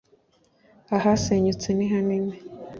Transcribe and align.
Ahasenyutse 0.97 1.67
nihanini. 1.77 2.35